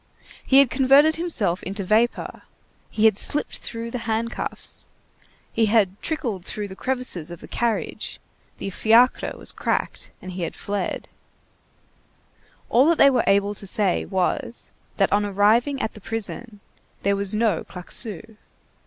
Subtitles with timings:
[0.43, 2.41] He had converted himself into vapor,
[2.89, 4.87] he had slipped through the handcuffs,
[5.53, 8.19] he had trickled through the crevices of the carriage,
[8.57, 11.07] the fiacre was cracked, and he had fled;
[12.67, 16.61] all that they were able to say was, that on arriving at the prison,
[17.03, 18.37] there was no Claquesous.